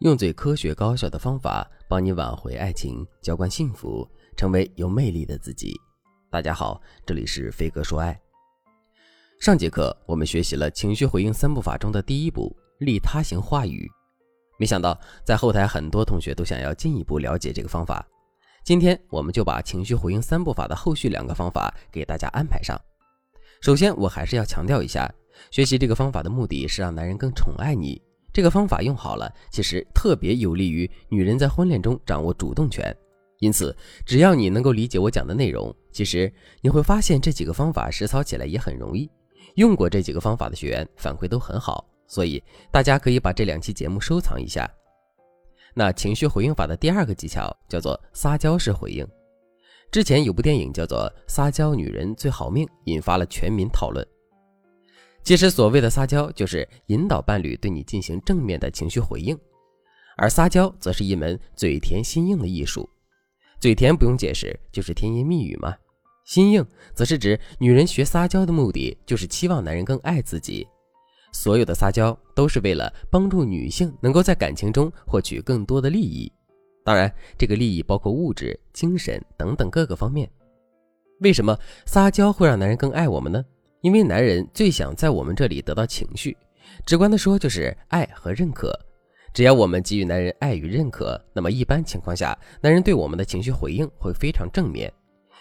[0.00, 5.78] 用最科学高效的方法帮你挽回爱情，浇灌幸福，成为有魅力的自己。
[6.30, 8.18] 大家好，这里是飞哥说爱。
[9.40, 13.86] 上节课我们学习了情绪回应三步法中的第一步利他型话语，
[14.58, 18.02] 没想到在后台很多同学都想要进一步了解这个方法。
[18.64, 22.74] 今天我们就把情绪回应三步法的后续两个方法给大家安排上。
[23.60, 25.12] 首先，我还是要强调一下，
[25.50, 28.00] 学习这个方法的目的是让男人更宠爱你。
[28.32, 32.94] 这个方法用好了，其实特别有利于女人在婚恋中掌握主动权。
[33.38, 39.10] 因此，只要你能够理解我讲的内容，其实你会发现这几个方法实操起来也很容易。
[39.54, 44.70] 用过这几个方法的学员反馈都很好，所以大家可以把这两期节目收藏一下。
[45.74, 49.06] 那情绪回应法的第二个技巧叫做撒娇式回应。
[49.90, 54.06] 之前有部电影叫做《撒娇女人最好命》，引发了全民讨论。
[55.22, 59.38] 其实，所谓的撒娇就是引导伴侣对你进行正面的情绪回应，
[60.16, 62.88] 而撒娇则是一门嘴甜心硬的艺术。
[63.60, 65.76] 嘴甜不用解释，就是甜言蜜语嘛。
[66.24, 70.66] 心硬则是指女人学撒娇的目的就是期望男人更爱自己。
[71.32, 76.32] 所有的撒娇都是为了帮助女性能够在感情中获取更多的利益，
[76.84, 80.28] 当然，这个利益包括物质、精神等等各个方面。
[81.20, 83.44] 为什么撒娇会让男人更爱我们呢？
[83.82, 86.36] 因为男人最想在我们这里得到情绪，
[86.84, 88.78] 直观的说就是爱和认可。
[89.32, 94.92] 只要我们给予男人爱与认可，那么一般情况下，男人对我们的情绪回应会非常正面。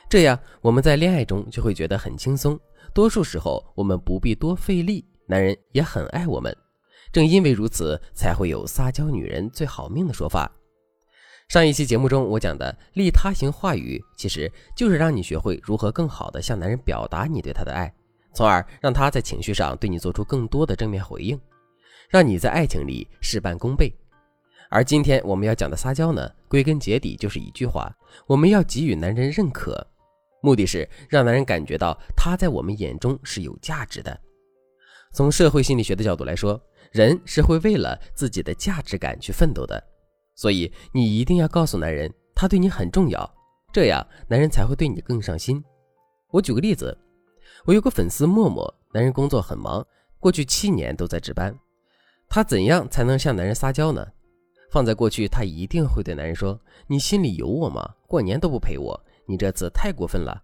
[0.08, 2.60] 这样我们在恋爱中就会觉得很轻松，
[2.94, 6.56] 多数时候我们不必多费力，男人也很爱我们。
[7.12, 10.52] 正因为如此，才会有撒娇女人最好命的说法。
[11.48, 17.92] 上一期节目中我讲的利他型话语，其实就是让你学会如何更好的向男人表达你对他的爱。
[18.34, 21.40] 从而让他在情绪上对你做出更多的正面回应，
[22.10, 23.94] 让你在爱情里事半功倍。
[24.70, 27.92] 而今天我们要讲的撒娇呢，归根结底就是一句话：
[28.28, 29.86] 我们要给予男人认可，
[30.42, 34.20] 目的是让男人感觉到他在我们眼中是有价值的。
[35.12, 39.84] 从社会心理学的角度来说，人是会为了自己的价值感去奋斗的，
[40.36, 43.36] 所以你一定要告诉男人他对你很重要，
[43.74, 45.64] 这样男人才会对你更上心。
[46.30, 46.96] 我举个例子。
[47.70, 49.86] 我有个粉丝默默，男人工作很忙，
[50.18, 51.56] 过去七年都在值班。
[52.28, 54.04] 他怎样才能向男人撒娇呢？
[54.72, 56.60] 放在过去，他一定会对男人说
[56.90, 57.88] ：“你心里有我吗？
[58.08, 60.42] 过年都不陪我，你这次太过分了。”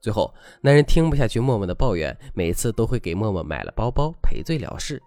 [0.00, 4.98] 最后，男人听不下去默默的抱怨，每次都会给默默买了包包赔罪了事。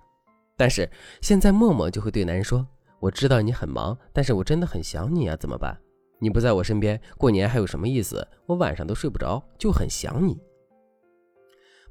[0.55, 0.87] 但是
[1.19, 2.63] 现在，默默就会对男人说
[3.01, 5.75] ：“我知道你很忙，但是我真的很想你啊，怎么办？
[6.19, 8.27] 你不在我身边，过年还有什么意思？
[8.45, 10.39] 我晚上都睡不着，就很想你。”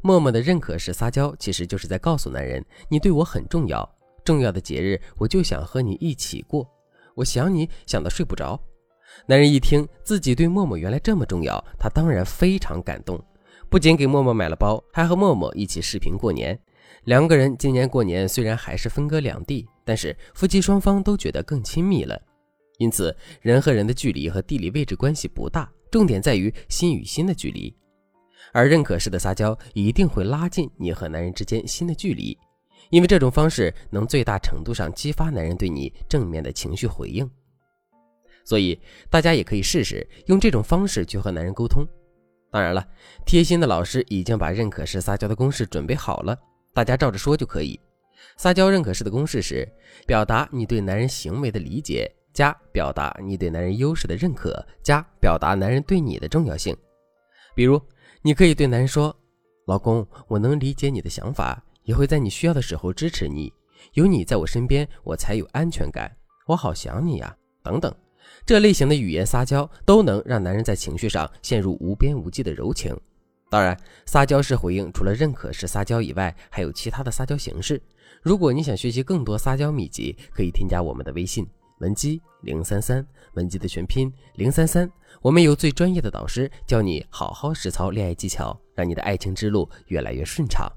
[0.02, 3.88] 默默的认可是撒娇，其实就是在告诉男人，你对我很重要，
[4.24, 6.68] 重要的节日我就想和你一起过，
[7.14, 8.60] 我想你想得睡不着。
[9.26, 13.22] 男人一听自己对默默原来这么重要，他当然非常感动，
[13.70, 16.58] 不仅给默默买了包，还和默默一起视频过年。
[17.04, 22.20] 两个人今年过年虽然还是分隔两地，但是夫妻双方都觉得更亲密了。
[22.78, 27.72] 因此，人和人的距离和地理位置关系不大，重点在于心与心的距离。
[28.52, 32.36] 而认可式的撒娇一定会拉近你和男人之间新的距离，
[32.90, 37.28] 因为这种方式能最大程度上激发男人对你正面的情绪回应。
[38.44, 41.86] 所以大家也可以试试用这种方式去和男人沟通。
[42.50, 42.86] 当然了，
[43.24, 46.36] 贴心的老师已经把认可式撒娇的公式准备好了，
[46.74, 47.80] 大家照着说就可以。
[48.36, 49.66] 撒娇认可式的公式是：
[50.06, 56.76] 表达你对男人行为的理解，加表达你对男人优势的认可，加表达男人对你的重要性。
[57.54, 57.80] 比如。
[58.24, 59.14] 你可以对男人说
[59.66, 63.52] ：“老公，我能理解你的想法，也会在你需要的时候支持你。
[63.94, 66.10] 有你在我身边，我才有安全感。
[66.46, 67.92] 我好想你呀！”等等，
[68.46, 72.96] 这类型的语言撒娇都能让男人在情绪上陷入无边无际的柔情。
[73.50, 77.82] 当然，撒娇式回应除了认可式撒娇以外，还有其他的撒娇形式。
[78.22, 81.44] 如果你想学习更多撒娇秘籍，可以添加我们的微信。
[81.82, 84.88] 文姬零三三，文姬的全拼零三三，
[85.20, 90.70] 我们有最专业的导师教你好好实操恋爱技巧，让你的爱情之路越来越顺畅。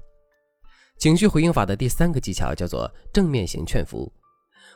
[0.98, 4.12] 情绪回应法的第三个技巧叫做正面型劝服。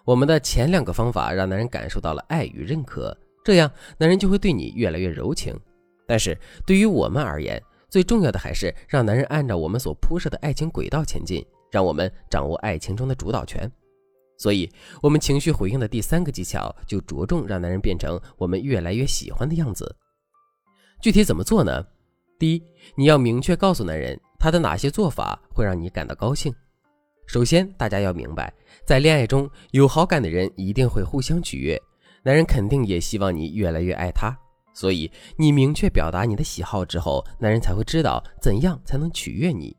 [0.04, 3.68] 我们的前两个方法让男人感受到了爱与认可，这样
[3.98, 5.58] 男人就会对你越来越柔情。
[6.06, 13.68] 但是对于我们而言，最重要的还是让男人按照我们所铺设的爱情轨道前进，让我们掌握爱情中的主导权。
[14.40, 14.66] 所以，
[15.02, 19.94] 我们情绪回应的第三个技巧就着重让男人变成我们越来越喜欢的样子。
[21.02, 21.84] 具体怎么做呢？
[22.38, 22.62] 第一，
[22.94, 26.50] 你要明确告诉男人他的哪些做法会让你感到高兴。
[27.26, 28.50] 首先，大家要明白，
[28.86, 31.78] 在恋爱中有好感的人一定会互相取悦，
[32.22, 34.34] 男人肯定也希望你越来越爱他。
[34.72, 39.76] 所以，你明确表达你的喜好之后，男人才会知道怎样才能取悦你。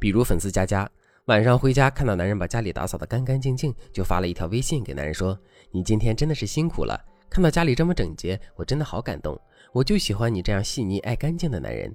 [0.00, 0.90] 比如，粉丝佳佳
[1.26, 5.36] 晚上回家看到男人把家里打扫得干干净净，就发了一条微信给男人说
[5.72, 6.96] ：“你今天真的是辛苦了，
[7.28, 9.36] 看到家里这么整洁，我真的好感动。
[9.72, 11.92] 我就喜欢你这样细腻爱干净的男人。”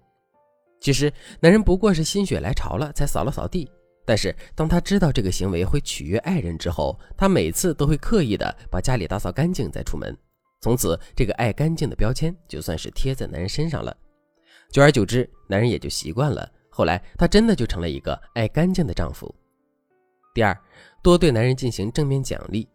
[0.82, 3.72] 其实，男人不过是心血来潮了才扫了扫地，
[4.06, 10.14] 但是当他知道这个行为会取悦爱人之后，他每次都会刻意的把家里打扫干净再出门。
[10.60, 13.96] 从此，这个爱干净的标签就算是贴在男人身上了。
[14.74, 16.52] 久而久之，男人也就习惯了。
[16.72, 19.34] 后来，他真的就成了一个爱干净的丈夫。
[20.34, 20.58] 第二，
[21.04, 22.68] 多对男人进行正面奖励，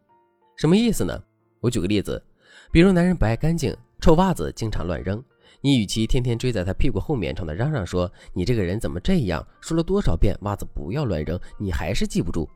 [0.56, 1.20] 什么意思呢？
[1.60, 2.22] 我举个例子，
[2.70, 5.24] 比如男人不爱干净，臭袜子经常乱扔，
[5.62, 12.48] 你与其天天追在他屁股后面冲他嚷嚷说你这个人怎么这样，说了多少遍袜子不要乱扔，你还是记不住，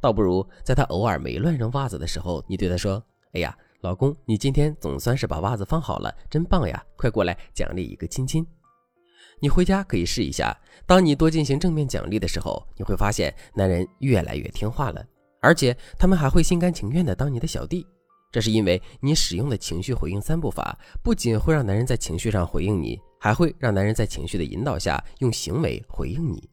[0.00, 3.02] 倒不如在他偶尔没乱扔袜子的时候，你对他说
[3.32, 6.82] ：“哎呀。”老公，你今天总算是把袜子放好了，真棒呀！
[6.96, 8.44] 快过来奖励一个亲亲。
[9.40, 10.56] 你回家可以试一下，
[10.86, 15.04] 当你多进行正面奖励的时候，你会发现男人越来越听话了，
[15.42, 17.86] 而且他们还会心甘情愿的当你的小弟。
[18.32, 26.48] 这是因为你使用的情绪回应三步法，不仅会让男人在情绪上回应你，还会让男人在情绪的引导下用行为回应你。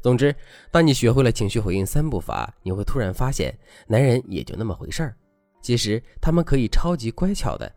[0.00, 0.34] 总之，
[0.70, 3.56] 当你学会了情绪回应三步法，你会突然发现，
[3.86, 5.16] 男人也就那么回事儿。
[5.62, 7.70] 其实他们可以超级乖巧的。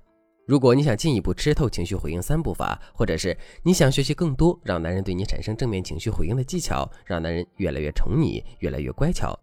[0.48, 9.38] 如果你想进一步吃透情绪回应三步法，或者是你想学习更多让男人对你产生正面情绪回应的技巧，让男人越来越宠你，越来越乖巧，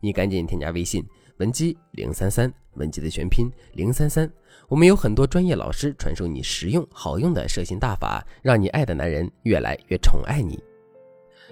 [0.00, 1.06] 你赶紧添加微信
[1.38, 4.28] 文姬零三三，文姬的全拼零三三。
[4.66, 10.60] 我们有很多专业老师传授你实用好用的射心大法，让你爱的男人越来越宠爱你。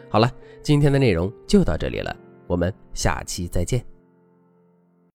[0.08, 0.28] 好了，
[0.64, 2.12] 今天的内容就到这里了，
[2.48, 3.99] 我们下期再见。